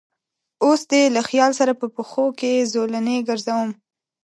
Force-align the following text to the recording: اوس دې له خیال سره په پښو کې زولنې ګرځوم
اوس 0.63 0.81
دې 0.91 1.03
له 1.15 1.21
خیال 1.29 1.51
سره 1.59 1.73
په 1.81 1.85
پښو 1.95 2.25
کې 2.39 2.67
زولنې 2.73 3.17
ګرځوم 3.29 3.69